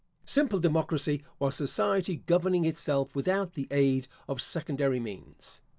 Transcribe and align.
Simple 0.25 0.57
democracy 0.57 1.21
was 1.37 1.53
society 1.53 2.23
governing 2.25 2.65
itself 2.65 3.15
without 3.15 3.53
the 3.53 3.67
aid 3.69 4.07
of 4.27 4.41
secondary 4.41 4.99
means. 4.99 5.61